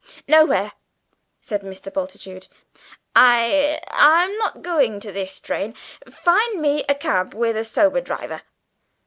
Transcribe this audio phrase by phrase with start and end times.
[0.27, 0.71] "Nowhere,"
[1.43, 1.93] said Mr.
[1.93, 2.47] Bultitude.
[3.15, 5.75] "I I'm not going by this train;
[6.09, 8.41] find me a cab with a sober driver."